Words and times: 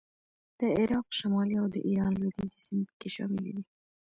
د 0.59 0.61
عراق 0.77 1.07
شمالي 1.19 1.55
او 1.61 1.67
د 1.75 1.77
ایران 1.87 2.13
لوېدیځې 2.19 2.59
سیمې 2.65 2.85
په 2.89 2.95
کې 2.99 3.09
شاملې 3.15 3.51
دي 3.57 3.63